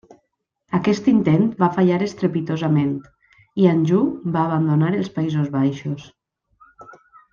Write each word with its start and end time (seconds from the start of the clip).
Aquest 0.77 1.09
intent 1.11 1.43
va 1.59 1.67
fallar 1.75 1.99
estrepitosament, 2.05 2.95
i 3.65 3.69
Anjou 3.75 4.09
va 4.37 4.47
abandonar 4.47 4.91
els 5.03 5.13
Països 5.19 5.53
Baixos. 5.61 6.09